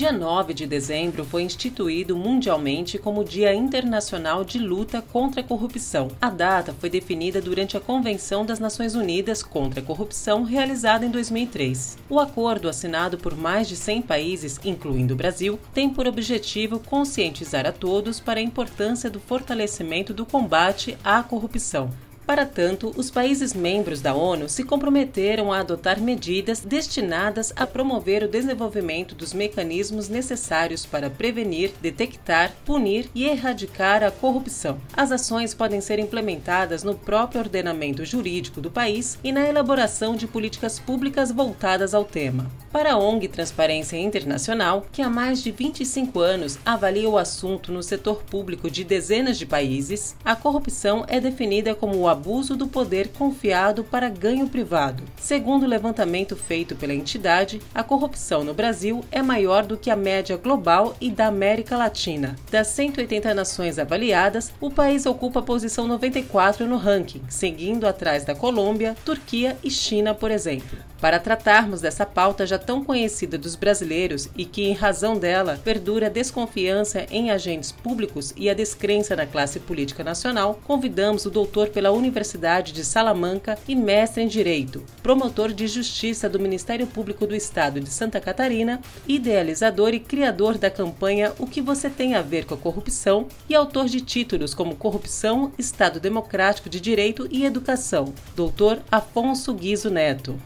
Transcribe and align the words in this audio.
Dia 0.00 0.12
9 0.12 0.54
de 0.54 0.66
dezembro 0.66 1.26
foi 1.26 1.42
instituído 1.42 2.16
mundialmente 2.16 2.96
como 2.96 3.22
Dia 3.22 3.54
Internacional 3.54 4.42
de 4.42 4.58
Luta 4.58 5.02
contra 5.02 5.42
a 5.42 5.44
Corrupção. 5.44 6.08
A 6.18 6.30
data 6.30 6.74
foi 6.80 6.88
definida 6.88 7.38
durante 7.38 7.76
a 7.76 7.80
Convenção 7.80 8.46
das 8.46 8.58
Nações 8.58 8.94
Unidas 8.94 9.42
contra 9.42 9.80
a 9.80 9.84
Corrupção, 9.84 10.42
realizada 10.42 11.04
em 11.04 11.10
2003. 11.10 11.98
O 12.08 12.18
acordo, 12.18 12.66
assinado 12.66 13.18
por 13.18 13.36
mais 13.36 13.68
de 13.68 13.76
100 13.76 14.00
países, 14.00 14.58
incluindo 14.64 15.12
o 15.12 15.16
Brasil, 15.18 15.60
tem 15.74 15.90
por 15.90 16.08
objetivo 16.08 16.78
conscientizar 16.78 17.66
a 17.66 17.72
todos 17.72 18.18
para 18.18 18.40
a 18.40 18.42
importância 18.42 19.10
do 19.10 19.20
fortalecimento 19.20 20.14
do 20.14 20.24
combate 20.24 20.96
à 21.04 21.22
corrupção. 21.22 21.90
Para 22.30 22.46
tanto, 22.46 22.94
os 22.96 23.10
países 23.10 23.52
membros 23.52 24.00
da 24.00 24.14
ONU 24.14 24.48
se 24.48 24.62
comprometeram 24.62 25.52
a 25.52 25.58
adotar 25.58 26.00
medidas 26.00 26.60
destinadas 26.60 27.52
a 27.56 27.66
promover 27.66 28.22
o 28.22 28.28
desenvolvimento 28.28 29.16
dos 29.16 29.34
mecanismos 29.34 30.08
necessários 30.08 30.86
para 30.86 31.10
prevenir, 31.10 31.72
detectar, 31.82 32.52
punir 32.64 33.10
e 33.16 33.24
erradicar 33.24 34.04
a 34.04 34.12
corrupção. 34.12 34.78
As 34.92 35.10
ações 35.10 35.54
podem 35.54 35.80
ser 35.80 35.98
implementadas 35.98 36.84
no 36.84 36.94
próprio 36.94 37.40
ordenamento 37.40 38.04
jurídico 38.04 38.60
do 38.60 38.70
país 38.70 39.18
e 39.24 39.32
na 39.32 39.48
elaboração 39.48 40.14
de 40.14 40.28
políticas 40.28 40.78
públicas 40.78 41.32
voltadas 41.32 41.94
ao 41.94 42.04
tema. 42.04 42.48
Para 42.70 42.92
a 42.92 42.96
ONG 42.96 43.26
Transparência 43.26 43.96
Internacional, 43.96 44.86
que 44.92 45.02
há 45.02 45.10
mais 45.10 45.42
de 45.42 45.50
25 45.50 46.20
anos 46.20 46.60
avalia 46.64 47.08
o 47.08 47.18
assunto 47.18 47.72
no 47.72 47.82
setor 47.82 48.22
público 48.22 48.70
de 48.70 48.84
dezenas 48.84 49.36
de 49.36 49.44
países, 49.44 50.14
a 50.24 50.36
corrupção 50.36 51.04
é 51.08 51.18
definida 51.18 51.74
como 51.74 51.96
o 51.96 52.08
abuso 52.20 52.54
do 52.54 52.68
poder 52.68 53.08
confiado 53.08 53.82
para 53.82 54.10
ganho 54.10 54.46
privado. 54.46 55.02
Segundo 55.16 55.62
o 55.62 55.66
levantamento 55.66 56.36
feito 56.36 56.76
pela 56.76 56.92
entidade, 56.92 57.62
a 57.74 57.82
corrupção 57.82 58.44
no 58.44 58.52
Brasil 58.52 59.02
é 59.10 59.22
maior 59.22 59.64
do 59.64 59.78
que 59.78 59.90
a 59.90 59.96
média 59.96 60.36
global 60.36 60.94
e 61.00 61.10
da 61.10 61.28
América 61.28 61.78
Latina. 61.78 62.36
Das 62.50 62.66
180 62.68 63.32
nações 63.32 63.78
avaliadas, 63.78 64.52
o 64.60 64.70
país 64.70 65.06
ocupa 65.06 65.40
a 65.40 65.42
posição 65.42 65.86
94 65.86 66.66
no 66.66 66.76
ranking, 66.76 67.22
seguindo 67.26 67.86
atrás 67.86 68.22
da 68.22 68.34
Colômbia, 68.34 68.94
Turquia 69.02 69.56
e 69.64 69.70
China, 69.70 70.14
por 70.14 70.30
exemplo. 70.30 70.89
Para 71.00 71.18
tratarmos 71.18 71.80
dessa 71.80 72.04
pauta 72.04 72.46
já 72.46 72.58
tão 72.58 72.84
conhecida 72.84 73.38
dos 73.38 73.56
brasileiros 73.56 74.28
e 74.36 74.44
que, 74.44 74.64
em 74.64 74.74
razão 74.74 75.18
dela, 75.18 75.58
perdura 75.64 76.06
a 76.06 76.10
desconfiança 76.10 77.06
em 77.10 77.30
agentes 77.30 77.72
públicos 77.72 78.34
e 78.36 78.50
a 78.50 78.54
descrença 78.54 79.16
na 79.16 79.24
classe 79.24 79.58
política 79.58 80.04
nacional, 80.04 80.60
convidamos 80.66 81.24
o 81.24 81.30
doutor 81.30 81.68
pela 81.68 81.90
Universidade 81.90 82.72
de 82.72 82.84
Salamanca 82.84 83.58
e 83.66 83.74
mestre 83.74 84.22
em 84.22 84.28
Direito, 84.28 84.84
promotor 85.02 85.54
de 85.54 85.66
Justiça 85.66 86.28
do 86.28 86.38
Ministério 86.38 86.86
Público 86.86 87.26
do 87.26 87.34
Estado 87.34 87.80
de 87.80 87.88
Santa 87.88 88.20
Catarina, 88.20 88.80
idealizador 89.08 89.94
e 89.94 90.00
criador 90.00 90.58
da 90.58 90.70
campanha 90.70 91.32
O 91.38 91.46
que 91.46 91.62
você 91.62 91.88
tem 91.88 92.14
a 92.14 92.20
ver 92.20 92.44
com 92.44 92.54
a 92.54 92.58
corrupção 92.58 93.26
e 93.48 93.54
autor 93.54 93.86
de 93.86 94.02
títulos 94.02 94.52
como 94.52 94.76
Corrupção, 94.76 95.52
Estado 95.58 95.98
Democrático 95.98 96.68
de 96.68 96.78
Direito 96.78 97.26
e 97.30 97.46
Educação, 97.46 98.12
doutor 98.36 98.80
Afonso 98.90 99.54
Guizo 99.54 99.88
Neto. 99.88 100.38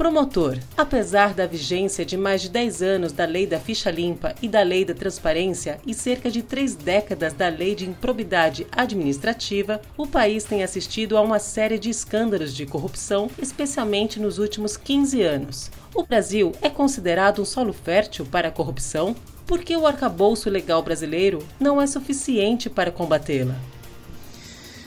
Promotor, 0.00 0.56
apesar 0.78 1.34
da 1.34 1.46
vigência 1.46 2.06
de 2.06 2.16
mais 2.16 2.40
de 2.40 2.48
10 2.48 2.80
anos 2.80 3.12
da 3.12 3.26
Lei 3.26 3.46
da 3.46 3.60
Ficha 3.60 3.90
Limpa 3.90 4.34
e 4.40 4.48
da 4.48 4.62
Lei 4.62 4.82
da 4.82 4.94
Transparência 4.94 5.78
e 5.86 5.92
cerca 5.92 6.30
de 6.30 6.42
três 6.42 6.74
décadas 6.74 7.34
da 7.34 7.50
Lei 7.50 7.74
de 7.74 7.86
Improbidade 7.86 8.66
Administrativa, 8.72 9.78
o 9.98 10.06
país 10.06 10.44
tem 10.44 10.62
assistido 10.62 11.18
a 11.18 11.20
uma 11.20 11.38
série 11.38 11.78
de 11.78 11.90
escândalos 11.90 12.56
de 12.56 12.64
corrupção, 12.64 13.28
especialmente 13.38 14.18
nos 14.18 14.38
últimos 14.38 14.74
15 14.74 15.20
anos. 15.20 15.70
O 15.94 16.02
Brasil 16.02 16.52
é 16.62 16.70
considerado 16.70 17.42
um 17.42 17.44
solo 17.44 17.74
fértil 17.74 18.24
para 18.24 18.48
a 18.48 18.52
corrupção 18.52 19.14
porque 19.46 19.76
o 19.76 19.86
arcabouço 19.86 20.48
legal 20.48 20.82
brasileiro 20.82 21.46
não 21.60 21.78
é 21.78 21.86
suficiente 21.86 22.70
para 22.70 22.90
combatê-la. 22.90 23.54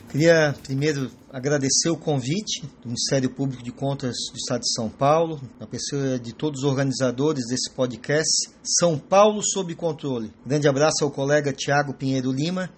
Queria 0.10 0.56
primeiro 0.64 1.12
agradecer 1.34 1.90
o 1.90 1.98
convite 1.98 2.62
do 2.80 2.90
Ministério 2.90 3.28
Público 3.28 3.64
de 3.64 3.72
Contas 3.72 4.16
do 4.32 4.38
Estado 4.38 4.62
de 4.62 4.72
São 4.72 4.88
Paulo, 4.88 5.42
na 5.60 5.66
pessoa 5.66 6.20
de 6.20 6.32
todos 6.32 6.62
os 6.62 6.70
organizadores 6.70 7.48
desse 7.50 7.72
podcast, 7.72 8.52
São 8.62 9.00
Paulo 9.00 9.42
sob 9.44 9.74
controle. 9.74 10.32
Grande 10.46 10.68
abraço 10.68 11.04
ao 11.04 11.10
colega 11.10 11.52
Tiago 11.52 11.96
Pinheiro 11.96 12.32
Lima. 12.32 12.70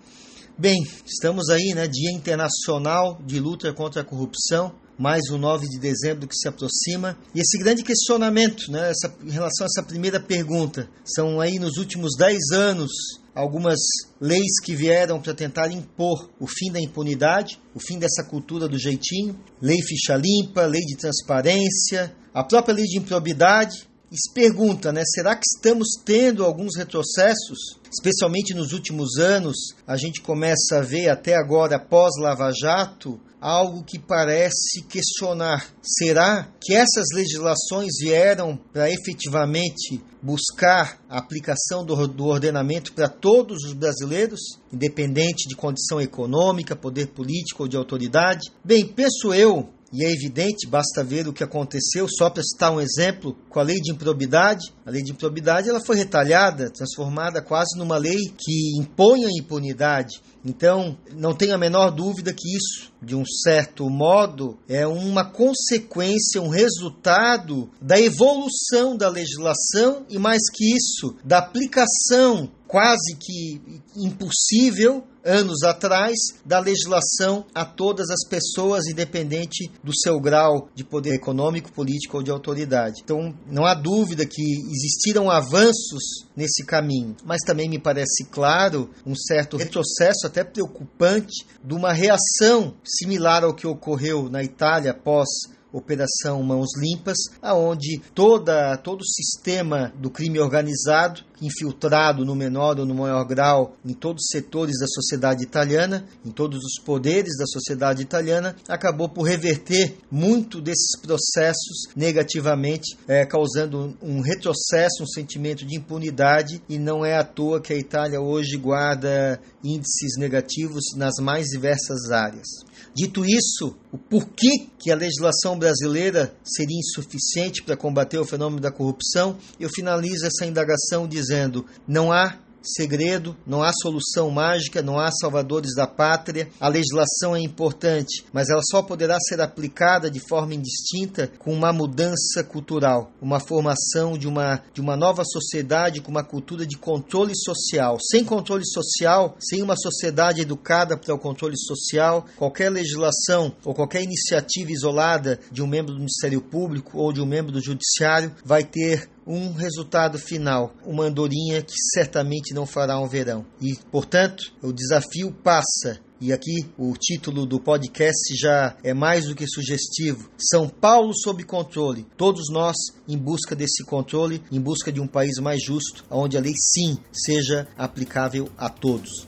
Bem, 0.58 0.78
estamos 1.06 1.50
aí, 1.50 1.74
né, 1.76 1.86
Dia 1.86 2.14
Internacional 2.14 3.20
de 3.26 3.42
Luta 3.42 3.74
contra 3.74 4.04
a 4.04 4.06
Corrupção, 4.06 4.74
mais 4.98 5.30
o 5.30 5.38
9 5.38 5.68
de 5.68 5.78
dezembro 5.78 6.26
que 6.26 6.38
se 6.38 6.48
aproxima. 6.48 7.18
E 7.36 7.42
esse 7.42 7.58
grande 7.58 7.84
questionamento, 7.84 8.72
né, 8.72 8.90
essa, 8.90 9.14
em 9.22 9.32
relação 9.32 9.66
a 9.66 9.70
essa 9.70 9.86
primeira 9.86 10.18
pergunta, 10.18 10.90
são 11.04 11.42
aí 11.42 11.60
nos 11.60 11.76
últimos 11.76 12.16
10 12.18 12.52
anos 12.54 12.90
algumas 13.36 13.78
leis 14.20 14.60
que 14.64 14.74
vieram 14.74 15.22
para 15.22 15.34
tentar 15.34 15.70
impor 15.70 16.30
o 16.40 16.48
fim 16.48 16.72
da 16.72 16.80
impunidade, 16.80 17.60
o 17.76 17.80
fim 17.80 18.00
dessa 18.00 18.24
cultura 18.24 18.68
do 18.68 18.80
jeitinho, 18.80 19.38
lei 19.62 19.78
ficha 19.82 20.16
limpa, 20.16 20.66
lei 20.66 20.82
de 20.82 20.96
transparência, 20.96 22.16
a 22.34 22.44
própria 22.44 22.74
lei 22.74 22.86
de 22.86 22.98
improbidade. 22.98 23.88
E 24.12 24.18
se 24.18 24.34
pergunta, 24.34 24.94
né, 24.94 25.02
será 25.04 25.36
que 25.36 25.46
estamos 25.46 25.90
tendo 26.06 26.46
alguns 26.46 26.78
retrocessos? 26.78 27.80
Especialmente 27.92 28.54
nos 28.54 28.72
últimos 28.72 29.18
anos, 29.18 29.56
a 29.86 29.98
gente 29.98 30.22
começa 30.22 30.78
a 30.78 30.82
ver 30.82 31.10
até 31.10 31.36
agora 31.36 31.80
pós 31.80 32.12
Lava 32.22 32.52
Jato 32.52 33.20
algo 33.40 33.84
que 33.84 34.00
parece 34.00 34.82
questionar. 34.90 35.68
Será 35.82 36.48
que 36.60 36.74
essas 36.74 37.06
legislações 37.14 37.94
vieram 38.02 38.58
para 38.74 38.90
efetivamente 38.90 40.02
buscar 40.22 41.00
a 41.10 41.20
aplicação 41.20 41.86
do, 41.86 42.08
do 42.08 42.26
ordenamento 42.26 42.94
para 42.94 43.08
todos 43.08 43.64
os 43.64 43.74
brasileiros, 43.74 44.40
independente 44.74 45.48
de 45.48 45.56
condição 45.56 46.02
econômica, 46.02 46.76
poder 46.76 47.08
político 47.08 47.64
ou 47.64 47.70
de 47.70 47.78
autoridade? 47.78 48.52
Bem, 48.64 48.86
penso 48.86 49.34
eu 49.34 49.70
e 49.96 50.04
é 50.04 50.12
evidente, 50.12 50.68
basta 50.68 51.06
ver 51.06 51.26
o 51.26 51.32
que 51.32 51.44
aconteceu, 51.44 52.06
só 52.10 52.30
para 52.30 52.44
citar 52.44 52.74
um 52.74 52.82
exemplo, 52.82 53.34
com 53.50 53.62
a 53.62 53.64
lei 53.64 53.80
de 53.80 53.94
improbidade. 53.94 54.74
A 54.86 54.92
lei 54.92 55.02
de 55.02 55.14
improbidade 55.14 55.70
ela 55.70 55.80
foi 55.80 55.96
retalhada, 55.96 56.70
transformada 56.70 57.42
quase 57.42 57.78
numa 57.78 57.96
lei 57.96 58.20
que 58.38 58.78
impõe 58.78 59.24
a 59.24 59.30
impunidade. 59.30 60.22
Então, 60.44 60.98
não 61.16 61.34
tenho 61.34 61.56
a 61.56 61.58
menor 61.58 61.92
dúvida 61.92 62.34
que 62.34 62.56
isso, 62.56 62.92
de 63.02 63.16
um 63.16 63.24
certo 63.26 63.90
modo, 63.90 64.60
é 64.68 64.86
uma 64.86 65.24
consequência, 65.24 66.42
um 66.42 66.50
resultado 66.50 67.70
da 67.82 67.98
evolução 67.98 68.98
da 68.98 69.08
legislação 69.08 70.06
e, 70.10 70.20
mais 70.20 70.42
que 70.54 70.76
isso, 70.76 71.16
da 71.24 71.38
aplicação 71.38 72.52
quase 72.68 73.16
que 73.20 73.62
impossível 73.96 75.04
anos 75.24 75.64
atrás 75.64 76.14
da 76.46 76.60
legislação 76.60 77.46
a 77.54 77.66
todas 77.66 78.10
as 78.12 78.28
pessoas, 78.30 78.86
independente 78.86 79.72
do 79.84 79.92
seu 79.98 80.20
grau 80.20 80.70
de 80.76 80.84
poder 80.84 81.16
econômico, 81.16 81.72
político 81.72 82.18
ou 82.18 82.24
de 82.24 82.30
autoridade. 82.30 83.02
Então, 83.04 83.34
não 83.50 83.66
há 83.66 83.74
dúvida 83.74 84.26
que 84.26 84.44
existiram 84.70 85.32
avanços 85.32 86.28
nesse 86.36 86.64
caminho, 86.64 87.16
mas 87.26 87.42
também 87.42 87.68
me 87.68 87.80
parece 87.80 88.26
claro 88.26 88.90
um 89.06 89.16
certo 89.16 89.58
retrocesso 89.58 90.28
até 90.28 90.44
preocupante 90.44 91.46
de 91.64 91.74
uma 91.74 91.92
reação 91.92 92.76
similar 92.84 93.44
ao 93.44 93.56
que 93.56 93.66
ocorreu 93.66 94.30
na 94.30 94.44
Itália 94.44 94.92
após 94.92 95.28
Operação 95.76 96.42
Mãos 96.42 96.70
Limpas, 96.78 97.18
aonde 97.42 98.02
toda 98.14 98.78
todo 98.78 99.02
o 99.02 99.08
sistema 99.08 99.92
do 100.00 100.10
crime 100.10 100.40
organizado 100.40 101.24
infiltrado 101.42 102.26
no 102.26 102.36
menor 102.36 102.80
ou 102.80 102.86
no 102.86 102.96
maior 102.96 103.24
grau 103.26 103.76
em 103.86 103.94
todos 103.94 104.24
os 104.24 104.30
setores 104.32 104.80
da 104.80 104.88
sociedade 104.88 105.44
italiana, 105.44 106.06
em 106.26 106.32
todos 106.32 106.60
os 106.64 106.82
poderes 106.84 107.38
da 107.38 107.46
sociedade 107.46 108.02
italiana, 108.02 108.56
acabou 108.68 109.10
por 109.10 109.24
reverter 109.24 109.98
muito 110.10 110.62
desses 110.62 110.98
processos 111.02 111.88
negativamente, 111.96 112.98
é, 113.08 113.26
causando 113.26 113.98
um 114.02 114.22
retrocesso, 114.22 115.04
um 115.04 115.08
sentimento 115.08 115.66
de 115.66 115.76
impunidade, 115.76 116.62
e 116.70 116.78
não 116.78 117.06
é 117.06 117.18
à 117.18 117.24
toa 117.24 117.62
que 117.62 117.74
a 117.74 117.78
Itália 117.78 118.22
hoje 118.22 118.58
guarda 118.58 119.40
índices 119.64 120.18
negativos 120.18 120.84
nas 120.96 121.16
mais 121.22 121.48
diversas 121.48 122.12
áreas. 122.12 122.48
Dito 122.94 123.26
isso, 123.26 123.76
o 123.92 123.98
porquê 123.98 124.68
que 124.80 124.92
a 124.92 124.96
legislação 124.96 125.58
brasileira 125.58 126.36
seria 126.44 126.80
insuficiente 126.80 127.64
para 127.64 127.76
combater 127.76 128.18
o 128.18 128.26
fenômeno 128.26 128.62
da 128.62 128.72
corrupção, 128.72 129.38
eu 129.60 129.70
finalizo 129.70 130.26
essa 130.26 130.46
indagação 130.46 131.08
dizendo: 131.08 131.66
não 131.88 132.12
há 132.12 132.38
segredo, 132.68 133.36
não 133.46 133.62
há 133.62 133.72
solução 133.74 134.30
mágica, 134.30 134.82
não 134.82 135.00
há 135.00 135.12
salvadores 135.12 135.76
da 135.76 135.88
pátria. 135.88 136.50
A 136.60 136.68
legislação 136.68 137.36
é 137.36 137.40
importante, 137.40 138.26
mas 138.32 138.50
ela 138.50 138.62
só 138.70 138.82
poderá 138.82 139.18
ser 139.20 139.42
aplicada 139.42 140.10
de 140.10 140.20
forma 140.28 140.54
indistinta 140.54 141.32
com 141.40 141.54
uma 141.54 141.72
mudança 141.72 142.44
cultural, 142.44 143.12
uma 143.22 143.40
formação 143.40 144.18
de 144.18 144.28
uma, 144.28 144.62
de 144.74 144.82
uma 144.82 144.96
nova 144.96 145.24
sociedade 145.26 146.02
com 146.02 146.12
uma 146.12 146.24
cultura 146.24 146.66
de 146.66 146.78
controle 146.78 147.36
social. 147.36 147.98
Sem 148.00 148.24
controle 148.24 148.66
social, 148.66 149.36
sem 149.40 149.62
uma 149.62 149.76
sociedade 149.76 150.42
educada 150.42 150.98
para 150.98 151.14
o 151.14 151.20
controle 151.20 151.58
social, 151.58 152.26
qualquer 152.38 152.70
legislação 152.70 153.54
ou 153.64 153.74
qualquer 153.74 154.04
iniciativa 154.04 154.72
isolada 154.72 155.40
de 155.52 155.62
um 155.62 155.68
membro 155.68 155.94
do 155.94 156.00
Ministério 156.00 156.42
Público 156.42 156.98
ou 156.98 157.12
de 157.12 157.22
um 157.22 157.26
membro 157.26 157.52
do 157.52 157.62
Judiciário 157.62 158.34
vai 158.44 158.64
ter 158.64 159.10
um 159.26 159.52
resultado 159.54 160.20
final, 160.20 160.74
uma 160.86 161.06
andorinha 161.06 161.62
que 161.62 161.74
certamente 161.94 162.54
não 162.54 162.66
fará 162.66 163.00
um 163.00 163.08
verão. 163.08 163.46
E, 163.62 163.76
portanto, 163.92 164.54
o 164.62 164.72
desafio 164.72 165.32
passa 165.32 166.00
e 166.20 166.32
aqui 166.32 166.66
o 166.78 166.94
título 166.94 167.46
do 167.46 167.60
podcast 167.60 168.36
já 168.40 168.78
é 168.84 168.94
mais 168.94 169.26
do 169.26 169.36
que 169.36 169.46
sugestivo. 169.46 170.30
São 170.38 170.70
Paulo 170.70 171.12
sob 171.14 171.44
controle. 171.44 172.08
Todos 172.16 172.50
nós 172.50 172.76
em 173.08 173.18
busca 173.18 173.56
desse 173.56 173.84
controle, 173.84 174.42
em 174.52 174.60
busca 174.60 174.92
de 174.92 175.02
um 175.02 175.08
país 175.08 175.38
mais 175.40 175.62
justo, 175.62 176.06
onde 176.10 176.38
a 176.38 176.42
lei 176.42 176.54
sim 176.56 176.98
seja 177.12 177.68
aplicável 177.78 178.50
a 178.58 178.70
todos. 178.70 179.28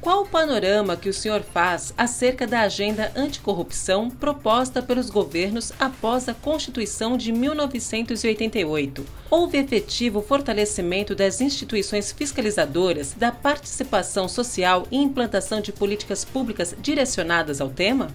Qual 0.00 0.22
o 0.22 0.26
panorama 0.26 0.96
que 0.96 1.10
o 1.10 1.12
senhor 1.12 1.42
faz 1.42 1.92
acerca 1.94 2.46
da 2.46 2.60
agenda 2.60 3.12
anticorrupção 3.14 4.08
proposta 4.10 4.80
pelos 4.80 5.10
governos 5.10 5.72
após 5.78 6.26
a 6.26 6.32
Constituição 6.32 7.18
de 7.18 7.30
1988? 7.30 9.04
Houve 9.28 9.58
efetivo 9.58 10.22
fortalecimento 10.22 11.14
das 11.14 11.42
instituições 11.42 12.12
fiscalizadoras, 12.12 13.12
da 13.12 13.30
participação 13.30 14.26
social 14.26 14.86
e 14.90 14.96
implantação 14.96 15.60
de 15.60 15.70
políticas 15.70 16.24
públicas 16.24 16.74
direcionadas 16.80 17.60
ao 17.60 17.68
tema? 17.68 18.08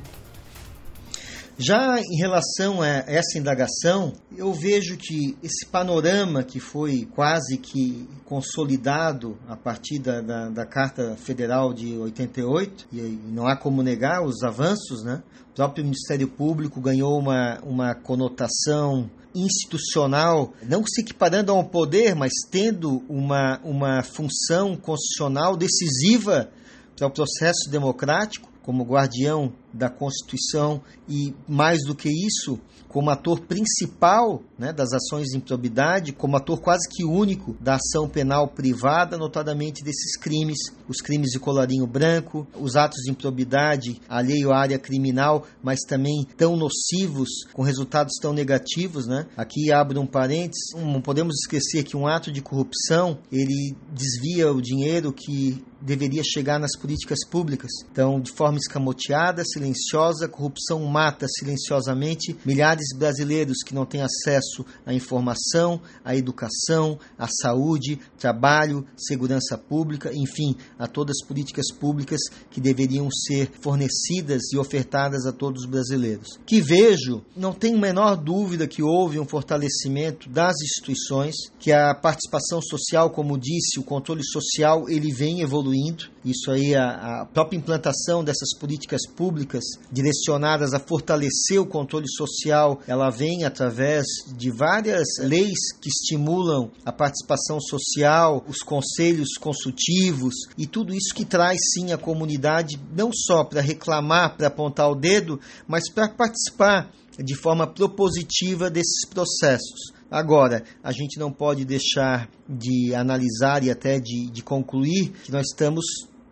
Já 1.57 1.99
em 2.01 2.17
relação 2.17 2.81
a 2.81 2.87
essa 2.87 3.39
indagação, 3.39 4.13
eu 4.35 4.51
vejo 4.51 4.97
que 4.97 5.37
esse 5.41 5.65
panorama 5.65 6.43
que 6.43 6.59
foi 6.59 7.07
quase 7.15 7.57
que 7.57 8.09
consolidado 8.25 9.37
a 9.47 9.55
partir 9.55 9.99
da, 9.99 10.19
da, 10.21 10.49
da 10.49 10.65
Carta 10.65 11.15
Federal 11.15 11.73
de 11.73 11.97
88, 11.97 12.87
e 12.91 12.99
não 13.31 13.47
há 13.47 13.55
como 13.55 13.81
negar 13.81 14.21
os 14.21 14.43
avanços, 14.43 15.03
né? 15.05 15.23
O 15.51 15.55
próprio 15.55 15.85
Ministério 15.85 16.27
Público 16.27 16.81
ganhou 16.81 17.17
uma, 17.17 17.59
uma 17.63 17.95
conotação 17.95 19.09
institucional, 19.33 20.53
não 20.63 20.83
se 20.85 21.01
equiparando 21.01 21.53
a 21.53 21.55
um 21.55 21.63
poder, 21.63 22.15
mas 22.15 22.31
tendo 22.51 23.01
uma, 23.07 23.61
uma 23.63 24.03
função 24.03 24.75
constitucional 24.75 25.55
decisiva 25.55 26.49
para 26.97 27.07
o 27.07 27.11
processo 27.11 27.69
democrático, 27.69 28.49
como 28.65 28.83
guardião 28.83 29.53
da 29.71 29.91
Constituição 29.91 30.81
e, 31.07 31.35
mais 31.47 31.83
do 31.85 31.93
que 31.93 32.09
isso, 32.09 32.59
como 32.87 33.11
ator 33.11 33.41
principal 33.41 34.41
né, 34.57 34.73
das 34.73 34.91
ações 34.91 35.27
de 35.27 35.37
improbidade, 35.37 36.13
como 36.13 36.35
ator 36.35 36.59
quase 36.61 36.89
que 36.89 37.03
único 37.03 37.55
da 37.59 37.75
ação 37.75 38.09
penal 38.09 38.47
privada, 38.47 39.17
notadamente 39.17 39.83
desses 39.83 40.17
crimes, 40.17 40.57
os 40.87 40.97
crimes 40.97 41.29
de 41.29 41.39
colarinho 41.39 41.85
branco, 41.85 42.47
os 42.59 42.75
atos 42.75 43.01
de 43.03 43.11
improbidade 43.11 44.01
alheio 44.07 44.51
à 44.51 44.57
área 44.57 44.79
criminal, 44.79 45.45
mas 45.61 45.81
também 45.81 46.25
tão 46.37 46.55
nocivos, 46.55 47.29
com 47.53 47.61
resultados 47.61 48.13
tão 48.19 48.33
negativos. 48.33 49.05
Né? 49.05 49.27
Aqui 49.37 49.71
abro 49.71 49.99
um 49.99 50.07
parênteses, 50.07 50.71
não 50.73 51.01
podemos 51.01 51.35
esquecer 51.41 51.83
que 51.83 51.97
um 51.97 52.07
ato 52.07 52.31
de 52.31 52.41
corrupção, 52.41 53.19
ele 53.31 53.75
desvia 53.93 54.51
o 54.51 54.61
dinheiro 54.61 55.13
que 55.13 55.63
deveria 55.85 56.23
chegar 56.23 56.59
nas 56.59 56.75
políticas 56.77 57.19
públicas. 57.29 57.71
Então, 57.91 58.19
de 58.19 58.31
forma 58.31 58.57
escamoteada, 58.57 59.43
silenciosa, 59.45 60.25
a 60.25 60.29
corrupção 60.29 60.83
mata 60.85 61.27
silenciosamente 61.27 62.35
milhares 62.43 62.87
de 62.91 62.97
brasileiros 62.97 63.59
que 63.63 63.75
não 63.75 63.85
têm 63.85 64.01
acesso 64.01 64.65
à 64.85 64.93
informação, 64.93 65.79
à 66.03 66.15
educação, 66.15 66.97
à 67.17 67.27
saúde, 67.27 67.99
trabalho, 68.17 68.85
segurança 68.97 69.57
pública, 69.57 70.11
enfim, 70.13 70.55
a 70.79 70.87
todas 70.87 71.17
as 71.21 71.27
políticas 71.27 71.71
públicas 71.71 72.19
que 72.49 72.59
deveriam 72.59 73.07
ser 73.11 73.51
fornecidas 73.61 74.41
e 74.51 74.57
ofertadas 74.57 75.25
a 75.25 75.31
todos 75.31 75.63
os 75.63 75.69
brasileiros. 75.69 76.39
Que 76.45 76.61
vejo, 76.61 77.23
não 77.35 77.53
tenho 77.53 77.77
menor 77.77 78.15
dúvida 78.15 78.67
que 78.67 78.81
houve 78.81 79.19
um 79.19 79.25
fortalecimento 79.25 80.29
das 80.29 80.55
instituições, 80.61 81.35
que 81.59 81.71
a 81.71 81.93
participação 81.93 82.61
social, 82.61 83.11
como 83.11 83.37
disse, 83.37 83.79
o 83.79 83.83
controle 83.83 84.23
social, 84.23 84.89
ele 84.89 85.11
vem 85.11 85.41
evoluindo. 85.41 85.74
Isso 86.23 86.51
aí, 86.51 86.73
a, 86.75 87.21
a 87.21 87.25
própria 87.25 87.57
implantação 87.57 88.23
dessas 88.23 88.57
políticas 88.57 89.01
públicas 89.07 89.63
direcionadas 89.91 90.73
a 90.73 90.79
fortalecer 90.79 91.59
o 91.59 91.65
controle 91.65 92.07
social, 92.09 92.81
ela 92.87 93.09
vem 93.09 93.43
através 93.43 94.05
de 94.35 94.51
várias 94.51 95.07
leis 95.19 95.73
que 95.81 95.89
estimulam 95.89 96.71
a 96.85 96.91
participação 96.91 97.59
social, 97.59 98.43
os 98.47 98.59
conselhos 98.59 99.37
consultivos 99.39 100.33
e 100.57 100.65
tudo 100.65 100.93
isso 100.93 101.13
que 101.13 101.25
traz 101.25 101.57
sim 101.73 101.91
a 101.91 101.97
comunidade 101.97 102.79
não 102.95 103.11
só 103.13 103.43
para 103.43 103.61
reclamar, 103.61 104.35
para 104.35 104.47
apontar 104.47 104.89
o 104.89 104.95
dedo, 104.95 105.39
mas 105.67 105.89
para 105.91 106.09
participar 106.09 106.91
de 107.17 107.35
forma 107.35 107.65
propositiva 107.67 108.69
desses 108.69 109.07
processos. 109.07 109.94
Agora, 110.09 110.63
a 110.83 110.91
gente 110.91 111.17
não 111.19 111.31
pode 111.31 111.65
deixar 111.65 112.29
de 112.47 112.93
analisar 112.93 113.63
e 113.63 113.71
até 113.71 113.99
de, 113.99 114.29
de 114.31 114.43
concluir 114.43 115.11
que 115.23 115.31
nós 115.31 115.47
estamos 115.51 115.83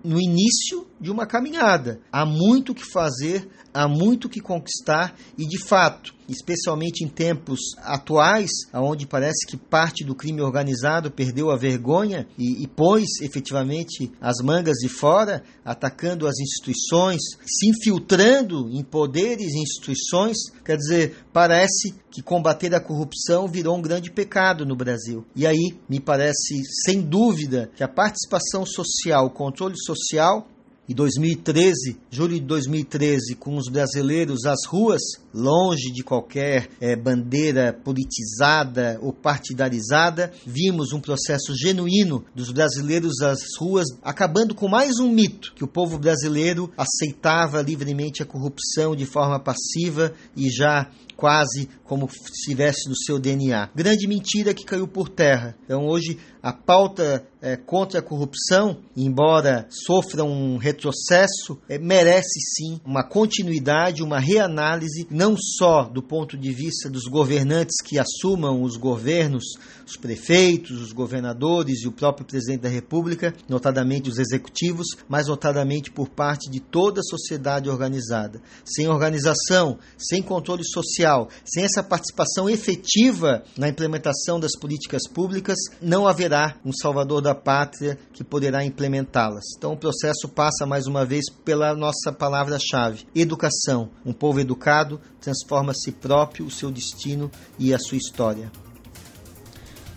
no 0.04 0.20
início 0.20 0.86
de 1.00 1.10
uma 1.10 1.25
caminhada. 1.25 2.00
Há 2.12 2.25
muito 2.25 2.75
que 2.75 2.84
fazer, 2.84 3.48
há 3.74 3.88
muito 3.88 4.30
que 4.30 4.42
conquistar 4.42 5.16
e, 5.38 5.48
de 5.48 5.58
fato, 5.58 6.14
especialmente 6.28 7.04
em 7.04 7.08
tempos 7.08 7.60
atuais, 7.78 8.50
onde 8.74 9.06
parece 9.06 9.46
que 9.48 9.58
parte 9.58 10.04
do 10.04 10.16
crime 10.16 10.42
organizado 10.42 11.12
perdeu 11.12 11.52
a 11.52 11.58
vergonha 11.58 12.28
e, 12.38 12.64
e 12.64 12.68
pôs 12.68 13.22
efetivamente 13.22 14.12
as 14.22 14.44
mangas 14.44 14.78
de 14.78 14.90
fora, 14.90 15.44
atacando 15.64 16.28
as 16.28 16.40
instituições, 16.40 17.22
se 17.46 17.70
infiltrando 17.70 18.70
em 18.70 18.84
poderes 18.84 19.54
e 19.54 19.62
instituições, 19.62 20.38
quer 20.64 20.78
dizer, 20.78 21.16
parece 21.31 21.94
que 22.12 22.22
combater 22.22 22.74
a 22.75 22.80
corrupção 22.80 23.48
virou 23.48 23.75
um 23.75 23.81
grande 23.81 24.12
pecado 24.12 24.66
no 24.66 24.75
Brasil. 24.75 25.25
E 25.36 25.48
aí, 25.48 25.75
me 25.90 26.00
parece, 26.00 26.62
sem 26.86 27.02
dúvida, 27.02 27.72
que 27.75 27.84
a 27.84 27.88
participação 27.88 28.66
social, 28.66 29.25
o 29.25 29.31
controle 29.31 29.75
social, 29.78 30.48
e 30.88 30.94
2013, 30.94 31.98
julho 32.12 32.36
de 32.36 32.46
2013, 32.46 33.36
com 33.36 33.56
os 33.56 33.70
brasileiros 33.70 34.46
às 34.46 34.66
ruas, 34.68 35.02
longe 35.34 35.92
de 35.94 36.04
qualquer 36.04 36.70
é, 36.82 36.96
bandeira 36.96 37.72
politizada 37.72 39.00
ou 39.02 39.14
partidarizada, 39.14 40.32
vimos 40.46 40.92
um 40.92 41.00
processo 41.00 41.56
genuíno 41.56 42.25
dos 42.36 42.52
brasileiros 42.52 43.22
às 43.22 43.40
ruas, 43.58 43.88
acabando 44.02 44.54
com 44.54 44.68
mais 44.68 45.00
um 45.00 45.10
mito 45.10 45.54
que 45.56 45.63
o 45.63 45.68
povo 45.68 45.98
brasileiro 45.98 46.70
aceitava 46.78 47.62
livremente 47.62 48.22
a 48.22 48.25
corrupção 48.25 48.96
de 48.96 49.06
forma 49.06 49.40
passiva 49.40 50.13
e 50.36 50.50
já 50.50 50.90
quase 51.16 51.70
como 51.84 52.10
se 52.10 52.32
estivesse 52.32 52.90
no 52.90 52.98
seu 52.98 53.20
DNA. 53.20 53.70
Grande 53.74 54.08
mentira 54.08 54.54
que 54.54 54.66
caiu 54.66 54.88
por 54.88 55.08
terra. 55.08 55.56
Então 55.63 55.86
hoje 55.86 56.18
a 56.44 56.52
pauta 56.52 57.26
é, 57.42 57.56
contra 57.56 58.00
a 58.00 58.04
corrupção, 58.04 58.78
embora 58.98 59.66
sofra 59.70 60.26
um 60.26 60.58
retrocesso, 60.58 61.58
é, 61.70 61.78
merece 61.78 62.40
sim 62.56 62.82
uma 62.86 63.02
continuidade, 63.02 64.04
uma 64.04 64.20
reanálise, 64.20 65.08
não 65.10 65.38
só 65.38 65.84
do 65.84 66.04
ponto 66.04 66.38
de 66.38 66.52
vista 66.52 66.90
dos 66.90 67.04
governantes 67.04 67.78
que 67.82 67.98
assumam 67.98 68.62
os 68.62 68.76
governos, 68.76 69.44
os 69.86 69.96
prefeitos, 69.96 70.82
os 70.82 70.92
governadores 70.92 71.84
e 71.84 71.88
o 71.88 71.94
próprio 71.94 72.26
presidente 72.26 72.62
da 72.62 72.70
República, 72.70 73.34
notadamente 73.48 74.10
os 74.10 74.18
executivos, 74.18 74.88
mas 75.08 75.28
notadamente 75.28 75.92
por 75.92 76.10
parte 76.10 76.50
de 76.50 76.60
toda 76.60 77.00
a 77.00 77.04
sociedade 77.04 77.70
organizada. 77.70 78.42
Sem 78.66 78.88
organização, 78.88 79.78
sem 79.98 80.22
controle 80.22 80.64
social, 80.66 81.30
sem 81.46 81.64
essa 81.64 81.84
participação 81.84 82.50
efetiva 82.50 83.44
na 83.58 83.70
implementação 83.70 84.40
das 84.40 84.58
políticas 84.58 85.08
públicas, 85.08 85.58
não 85.82 86.06
haverá 86.06 86.33
um 86.66 86.72
salvador 86.74 87.22
da 87.22 87.36
pátria 87.36 87.98
que 88.12 88.24
poderá 88.24 88.66
implementá-las. 88.66 89.44
Então 89.58 89.74
o 89.74 89.78
processo 89.78 90.28
passa 90.28 90.66
mais 90.66 90.88
uma 90.88 91.06
vez 91.06 91.25
pela 91.30 91.75
nossa 91.75 92.12
palavra-chave: 92.12 93.06
educação. 93.13 93.90
Um 94.06 94.13
povo 94.13 94.40
educado 94.40 95.00
transforma 95.22 95.74
si 95.74 95.92
próprio, 95.92 96.46
o 96.46 96.52
seu 96.52 96.72
destino 96.72 97.30
e 97.60 97.74
a 97.74 97.80
sua 97.80 97.98
história. 97.98 98.52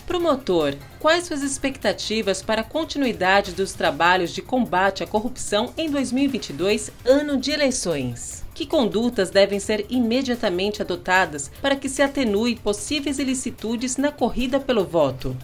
Promotor, 0.07 0.77
quais 1.01 1.25
suas 1.25 1.43
expectativas 1.43 2.41
para 2.41 2.61
a 2.61 2.65
continuidade 2.65 3.51
dos 3.51 3.73
trabalhos 3.73 4.31
de 4.31 4.41
combate 4.41 5.03
à 5.03 5.07
corrupção 5.07 5.73
em 5.77 5.91
2022, 5.91 6.93
ano 7.05 7.37
de 7.37 7.51
eleições? 7.51 8.45
Que 8.55 8.65
condutas 8.65 9.31
devem 9.31 9.59
ser 9.59 9.85
imediatamente 9.91 10.81
adotadas 10.81 11.51
para 11.61 11.75
que 11.75 11.89
se 11.89 12.03
atenue 12.03 12.55
possíveis 12.55 13.19
ilicitudes 13.19 13.97
na 13.97 14.13
corrida 14.13 14.61
pelo 14.61 14.85
voto? 14.85 15.37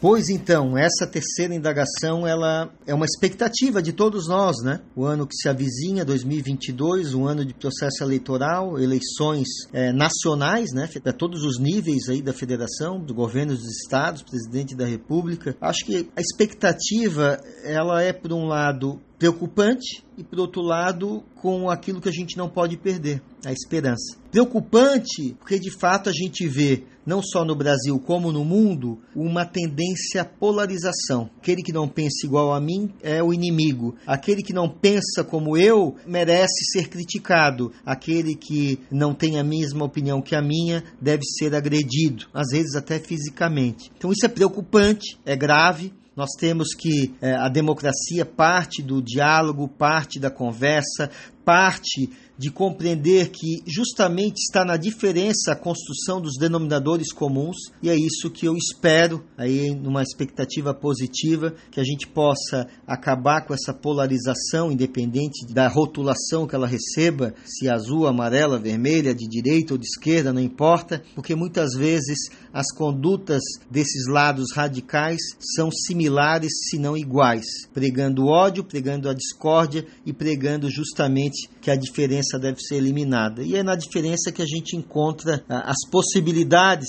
Pois 0.00 0.30
então, 0.30 0.78
essa 0.78 1.06
terceira 1.06 1.54
indagação 1.54 2.26
ela 2.26 2.72
é 2.86 2.94
uma 2.94 3.04
expectativa 3.04 3.82
de 3.82 3.92
todos 3.92 4.26
nós, 4.26 4.56
né? 4.64 4.80
O 4.96 5.04
ano 5.04 5.26
que 5.26 5.36
se 5.36 5.46
avizinha, 5.46 6.06
2022, 6.06 7.12
um 7.12 7.26
ano 7.26 7.44
de 7.44 7.52
processo 7.52 8.02
eleitoral, 8.02 8.78
eleições 8.78 9.46
é, 9.74 9.92
nacionais, 9.92 10.72
né? 10.72 10.88
Para 11.02 11.12
todos 11.12 11.44
os 11.44 11.58
níveis 11.58 12.08
aí 12.08 12.22
da 12.22 12.32
federação, 12.32 12.98
do 12.98 13.12
governo 13.12 13.54
dos 13.54 13.66
estados, 13.82 14.22
presidente 14.22 14.74
da 14.74 14.86
república. 14.86 15.54
Acho 15.60 15.84
que 15.84 16.08
a 16.16 16.20
expectativa 16.20 17.38
ela 17.62 18.02
é 18.02 18.14
por 18.14 18.32
um 18.32 18.46
lado 18.46 18.98
preocupante 19.20 20.02
e, 20.16 20.24
por 20.24 20.40
outro 20.40 20.62
lado, 20.62 21.22
com 21.36 21.68
aquilo 21.68 22.00
que 22.00 22.08
a 22.08 22.12
gente 22.12 22.38
não 22.38 22.48
pode 22.48 22.78
perder, 22.78 23.22
a 23.44 23.52
esperança. 23.52 24.16
Preocupante 24.30 25.36
porque, 25.38 25.58
de 25.58 25.70
fato, 25.78 26.08
a 26.08 26.12
gente 26.12 26.48
vê, 26.48 26.84
não 27.04 27.22
só 27.22 27.44
no 27.44 27.54
Brasil 27.54 27.98
como 27.98 28.32
no 28.32 28.44
mundo, 28.44 28.98
uma 29.14 29.44
tendência 29.44 30.22
à 30.22 30.24
polarização. 30.24 31.28
Aquele 31.38 31.62
que 31.62 31.72
não 31.72 31.86
pensa 31.86 32.26
igual 32.26 32.54
a 32.54 32.60
mim 32.60 32.90
é 33.02 33.22
o 33.22 33.32
inimigo. 33.32 33.94
Aquele 34.06 34.42
que 34.42 34.54
não 34.54 34.68
pensa 34.68 35.22
como 35.22 35.54
eu 35.56 35.96
merece 36.06 36.64
ser 36.72 36.88
criticado. 36.88 37.72
Aquele 37.84 38.34
que 38.34 38.78
não 38.90 39.12
tem 39.14 39.38
a 39.38 39.44
mesma 39.44 39.84
opinião 39.84 40.22
que 40.22 40.34
a 40.34 40.40
minha 40.42 40.82
deve 41.00 41.24
ser 41.24 41.54
agredido, 41.54 42.26
às 42.32 42.48
vezes 42.52 42.74
até 42.74 42.98
fisicamente. 42.98 43.90
Então, 43.96 44.10
isso 44.10 44.24
é 44.24 44.28
preocupante, 44.28 45.18
é 45.26 45.36
grave, 45.36 45.92
nós 46.20 46.32
temos 46.38 46.74
que 46.74 47.14
é, 47.22 47.32
a 47.32 47.48
democracia 47.48 48.26
parte 48.26 48.82
do 48.82 49.00
diálogo, 49.00 49.66
parte 49.66 50.20
da 50.20 50.30
conversa, 50.30 51.10
parte 51.44 52.10
de 52.40 52.50
compreender 52.50 53.28
que 53.28 53.62
justamente 53.66 54.38
está 54.38 54.64
na 54.64 54.78
diferença 54.78 55.52
a 55.52 55.54
construção 55.56 56.22
dos 56.22 56.38
denominadores 56.38 57.12
comuns 57.12 57.56
e 57.82 57.90
é 57.90 57.94
isso 57.94 58.30
que 58.30 58.46
eu 58.46 58.56
espero 58.56 59.22
aí 59.36 59.74
numa 59.74 60.02
expectativa 60.02 60.72
positiva 60.72 61.54
que 61.70 61.78
a 61.78 61.84
gente 61.84 62.06
possa 62.06 62.66
acabar 62.86 63.44
com 63.44 63.52
essa 63.52 63.74
polarização 63.74 64.72
independente 64.72 65.52
da 65.52 65.68
rotulação 65.68 66.46
que 66.46 66.54
ela 66.54 66.66
receba, 66.66 67.34
se 67.44 67.68
azul, 67.68 68.06
amarela, 68.06 68.58
vermelha, 68.58 69.14
de 69.14 69.28
direita 69.28 69.74
ou 69.74 69.78
de 69.78 69.84
esquerda, 69.84 70.32
não 70.32 70.40
importa, 70.40 71.02
porque 71.14 71.34
muitas 71.34 71.74
vezes 71.74 72.30
as 72.54 72.72
condutas 72.72 73.42
desses 73.70 74.08
lados 74.08 74.46
radicais 74.54 75.20
são 75.38 75.70
similares, 75.70 76.50
se 76.70 76.78
não 76.78 76.96
iguais, 76.96 77.44
pregando 77.74 78.28
ódio, 78.28 78.64
pregando 78.64 79.10
a 79.10 79.14
discórdia 79.14 79.84
e 80.06 80.12
pregando 80.14 80.70
justamente 80.70 81.29
que 81.60 81.70
a 81.70 81.76
diferença 81.76 82.38
deve 82.38 82.60
ser 82.60 82.76
eliminada. 82.76 83.42
E 83.42 83.56
é 83.56 83.62
na 83.62 83.74
diferença 83.74 84.32
que 84.32 84.42
a 84.42 84.46
gente 84.46 84.76
encontra 84.76 85.44
ah, 85.48 85.70
as 85.70 85.88
possibilidades, 85.90 86.88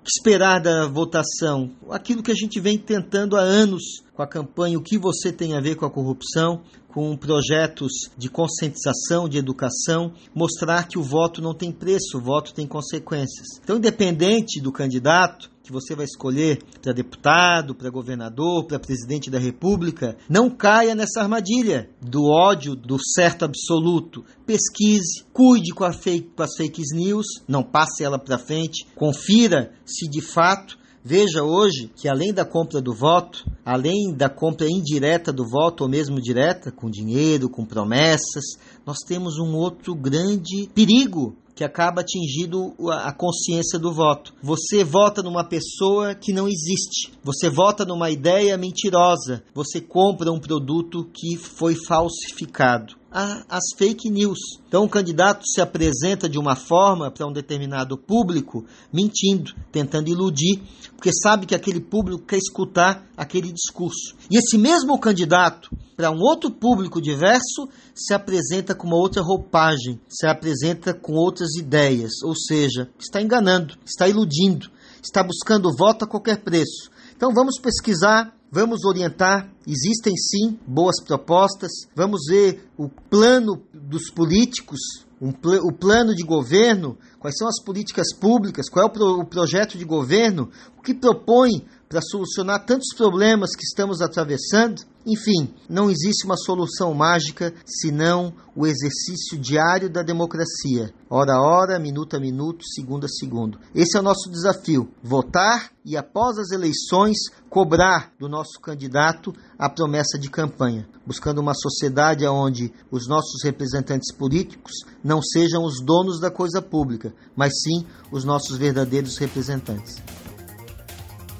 o 0.00 0.02
que 0.02 0.10
esperar 0.16 0.60
da 0.60 0.86
votação, 0.86 1.70
aquilo 1.90 2.22
que 2.22 2.30
a 2.30 2.34
gente 2.34 2.58
vem 2.60 2.78
tentando 2.78 3.36
há 3.36 3.40
anos 3.40 4.02
com 4.14 4.22
a 4.22 4.26
campanha 4.26 4.78
O 4.78 4.82
que 4.82 4.98
você 4.98 5.32
tem 5.32 5.54
a 5.54 5.60
ver 5.60 5.76
com 5.76 5.86
a 5.86 5.90
corrupção, 5.90 6.62
com 6.88 7.16
projetos 7.16 8.10
de 8.18 8.28
conscientização, 8.28 9.28
de 9.28 9.38
educação, 9.38 10.12
mostrar 10.34 10.88
que 10.88 10.98
o 10.98 11.02
voto 11.02 11.40
não 11.40 11.54
tem 11.54 11.70
preço, 11.72 12.18
o 12.18 12.20
voto 12.20 12.52
tem 12.52 12.66
consequências. 12.66 13.46
Então, 13.62 13.76
independente 13.76 14.60
do 14.60 14.72
candidato, 14.72 15.50
que 15.62 15.72
você 15.72 15.94
vai 15.94 16.04
escolher 16.04 16.62
para 16.80 16.92
deputado, 16.92 17.74
para 17.74 17.90
governador, 17.90 18.66
para 18.66 18.78
presidente 18.78 19.30
da 19.30 19.38
república, 19.38 20.16
não 20.28 20.50
caia 20.50 20.94
nessa 20.94 21.22
armadilha 21.22 21.90
do 22.00 22.24
ódio, 22.24 22.74
do 22.74 22.96
certo 23.14 23.44
absoluto. 23.44 24.24
Pesquise, 24.46 25.24
cuide 25.32 25.72
com, 25.72 25.90
fake, 25.92 26.30
com 26.34 26.42
as 26.42 26.56
fake 26.56 26.82
news, 26.92 27.26
não 27.46 27.62
passe 27.62 28.02
ela 28.02 28.18
para 28.18 28.38
frente, 28.38 28.86
confira 28.94 29.72
se 29.84 30.08
de 30.08 30.20
fato 30.20 30.80
Veja 31.02 31.42
hoje 31.42 31.90
que 31.96 32.08
além 32.08 32.32
da 32.32 32.44
compra 32.44 32.80
do 32.80 32.92
voto, 32.92 33.50
além 33.64 34.12
da 34.14 34.28
compra 34.28 34.66
indireta 34.68 35.32
do 35.32 35.48
voto 35.48 35.82
ou 35.82 35.88
mesmo 35.88 36.20
direta, 36.20 36.70
com 36.70 36.90
dinheiro, 36.90 37.48
com 37.48 37.64
promessas, 37.64 38.44
nós 38.84 38.98
temos 38.98 39.38
um 39.38 39.56
outro 39.56 39.94
grande 39.94 40.68
perigo 40.74 41.34
que 41.60 41.64
acaba 41.64 42.00
atingindo 42.00 42.74
a 42.90 43.12
consciência 43.12 43.78
do 43.78 43.92
voto. 43.92 44.32
Você 44.42 44.82
vota 44.82 45.22
numa 45.22 45.44
pessoa 45.44 46.14
que 46.14 46.32
não 46.32 46.48
existe. 46.48 47.12
Você 47.22 47.50
vota 47.50 47.84
numa 47.84 48.10
ideia 48.10 48.56
mentirosa. 48.56 49.44
Você 49.52 49.78
compra 49.78 50.32
um 50.32 50.40
produto 50.40 51.04
que 51.12 51.36
foi 51.36 51.74
falsificado 51.74 52.99
as 53.10 53.64
fake 53.76 54.08
news. 54.08 54.38
Então, 54.68 54.84
o 54.84 54.88
candidato 54.88 55.42
se 55.44 55.60
apresenta 55.60 56.28
de 56.28 56.38
uma 56.38 56.54
forma 56.54 57.10
para 57.10 57.26
um 57.26 57.32
determinado 57.32 57.98
público, 57.98 58.64
mentindo, 58.92 59.52
tentando 59.72 60.08
iludir, 60.08 60.62
porque 60.94 61.10
sabe 61.12 61.46
que 61.46 61.54
aquele 61.54 61.80
público 61.80 62.24
quer 62.24 62.38
escutar 62.38 63.04
aquele 63.16 63.52
discurso. 63.52 64.14
E 64.30 64.38
esse 64.38 64.56
mesmo 64.56 64.98
candidato, 64.98 65.70
para 65.96 66.10
um 66.10 66.20
outro 66.20 66.50
público 66.50 67.00
diverso, 67.00 67.68
se 67.94 68.14
apresenta 68.14 68.74
com 68.74 68.86
uma 68.86 68.96
outra 68.96 69.22
roupagem, 69.22 70.00
se 70.08 70.26
apresenta 70.26 70.94
com 70.94 71.14
outras 71.14 71.56
ideias, 71.56 72.22
ou 72.22 72.34
seja, 72.34 72.88
está 72.98 73.20
enganando, 73.20 73.76
está 73.84 74.08
iludindo, 74.08 74.70
está 75.02 75.22
buscando 75.22 75.74
voto 75.76 76.04
a 76.04 76.08
qualquer 76.08 76.42
preço. 76.42 76.90
Então, 77.16 77.34
vamos 77.34 77.58
pesquisar 77.60 78.34
vamos 78.50 78.84
orientar. 78.84 79.50
Existem 79.66 80.14
sim 80.16 80.58
boas 80.66 81.02
propostas. 81.02 81.70
Vamos 81.94 82.22
ver 82.28 82.68
o 82.76 82.88
plano 82.88 83.62
dos 83.72 84.10
políticos, 84.10 84.80
um 85.20 85.32
pl 85.32 85.58
o 85.58 85.72
plano 85.72 86.14
de 86.14 86.24
governo, 86.24 86.98
quais 87.18 87.36
são 87.36 87.46
as 87.46 87.62
políticas 87.62 88.14
públicas, 88.14 88.68
qual 88.68 88.86
é 88.86 88.88
o, 88.88 88.92
pro 88.92 89.20
o 89.20 89.26
projeto 89.26 89.78
de 89.78 89.84
governo, 89.84 90.50
o 90.78 90.82
que 90.82 90.94
propõe 90.94 91.64
para 91.88 92.00
solucionar 92.00 92.64
tantos 92.64 92.94
problemas 92.96 93.50
que 93.54 93.64
estamos 93.64 94.00
atravessando. 94.00 94.82
Enfim, 95.06 95.54
não 95.68 95.90
existe 95.90 96.26
uma 96.26 96.36
solução 96.36 96.92
mágica 96.92 97.54
senão 97.64 98.34
o 98.54 98.66
exercício 98.66 99.38
diário 99.38 99.88
da 99.88 100.02
democracia, 100.02 100.92
hora 101.08 101.32
a 101.32 101.40
hora, 101.40 101.78
minuto 101.78 102.16
a 102.16 102.20
minuto, 102.20 102.64
segundo 102.66 103.06
a 103.06 103.08
segundo. 103.08 103.58
Esse 103.74 103.96
é 103.96 104.00
o 104.00 104.02
nosso 104.02 104.30
desafio: 104.30 104.90
votar 105.02 105.70
e, 105.84 105.96
após 105.96 106.36
as 106.38 106.50
eleições, 106.50 107.16
cobrar 107.48 108.12
do 108.18 108.28
nosso 108.28 108.60
candidato 108.60 109.32
a 109.58 109.70
promessa 109.70 110.18
de 110.18 110.28
campanha, 110.28 110.86
buscando 111.06 111.40
uma 111.40 111.54
sociedade 111.54 112.26
onde 112.26 112.70
os 112.90 113.08
nossos 113.08 113.42
representantes 113.42 114.14
políticos 114.14 114.72
não 115.02 115.22
sejam 115.22 115.64
os 115.64 115.82
donos 115.82 116.20
da 116.20 116.30
coisa 116.30 116.60
pública, 116.60 117.14
mas 117.34 117.54
sim 117.62 117.86
os 118.12 118.22
nossos 118.22 118.58
verdadeiros 118.58 119.16
representantes. 119.16 119.96